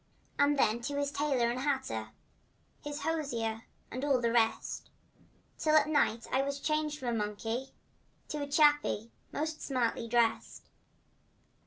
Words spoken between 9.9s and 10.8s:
dressed.